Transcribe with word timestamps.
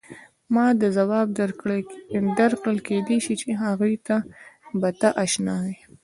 او 0.03 0.07
ما 0.53 0.65
ځواب 0.97 1.27
درکړ 2.39 2.75
کېدای 2.87 3.19
شي 3.25 3.35
هغې 3.63 3.93
ته 4.07 4.15
به 4.79 4.89
ته 4.99 5.09
اشنا 5.23 5.55
وې. 5.65 5.75